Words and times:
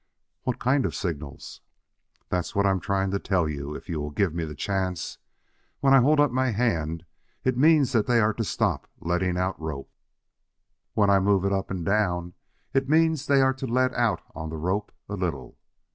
"What 0.45 0.57
kind 0.57 0.87
of 0.87 0.95
signals?" 0.95 1.61
"That's 2.29 2.55
what 2.55 2.65
I'm 2.65 2.79
trying 2.79 3.11
to 3.11 3.19
tell 3.19 3.47
you, 3.47 3.75
if 3.75 3.87
you 3.87 3.99
will 4.01 4.09
give 4.09 4.33
me 4.33 4.45
the 4.45 4.55
chance. 4.55 5.19
When 5.79 5.93
I 5.93 5.99
hold 6.01 6.19
up 6.19 6.31
my 6.31 6.49
hand, 6.49 7.05
it 7.43 7.55
means 7.55 7.91
that 7.91 8.07
they 8.07 8.19
are 8.19 8.33
to 8.33 8.43
stop 8.43 8.87
letting 8.99 9.37
out 9.37 9.61
rope. 9.61 9.93
When 10.95 11.11
I 11.11 11.19
move 11.19 11.45
it 11.45 11.53
up 11.53 11.69
and 11.69 11.85
down, 11.85 12.33
it 12.73 12.89
means 12.89 13.27
they 13.27 13.41
are 13.41 13.53
to 13.53 13.67
let 13.67 13.93
out 13.93 14.23
on 14.33 14.49
the 14.49 14.57
rope 14.57 14.91
a 15.07 15.13
little. 15.15 15.59